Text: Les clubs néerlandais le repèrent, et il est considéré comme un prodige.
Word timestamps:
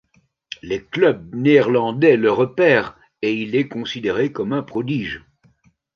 Les 0.63 0.83
clubs 0.83 1.31
néerlandais 1.35 2.17
le 2.17 2.31
repèrent, 2.31 2.97
et 3.21 3.35
il 3.35 3.55
est 3.55 3.67
considéré 3.67 4.31
comme 4.31 4.51
un 4.51 4.63
prodige. 4.63 5.23